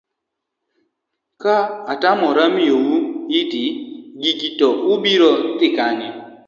[1.41, 1.55] ka
[1.93, 2.81] atamora miyou
[3.39, 3.53] it
[4.21, 6.07] gigi to ubiro dhi kanye?